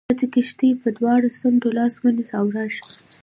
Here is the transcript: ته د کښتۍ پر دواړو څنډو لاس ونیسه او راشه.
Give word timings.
ته 0.09 0.13
د 0.19 0.23
کښتۍ 0.33 0.69
پر 0.81 0.89
دواړو 0.97 1.35
څنډو 1.39 1.69
لاس 1.77 1.93
ونیسه 1.97 2.35
او 2.41 2.47
راشه. 2.55 2.85